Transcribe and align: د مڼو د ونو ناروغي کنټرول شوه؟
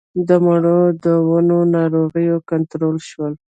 د 0.27 0.29
مڼو 0.45 0.79
د 1.03 1.05
ونو 1.27 1.59
ناروغي 1.75 2.25
کنټرول 2.49 2.97
شوه؟ 3.09 3.27